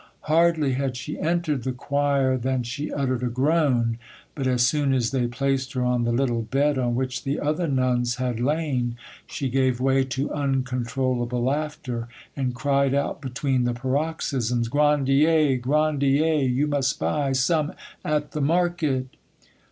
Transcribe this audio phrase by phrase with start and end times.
[0.21, 3.99] Hardly had she entered the choir than she uttered a groan,
[4.33, 7.67] but as soon as they placed her on the little bed on which the other
[7.67, 8.95] nuns had lain,
[9.27, 16.65] she gave way to uncontrollable laughter, and cried out between the paroxysms— "Grandier, Grandier, you
[16.65, 17.73] must buy some
[18.03, 19.05] at the market."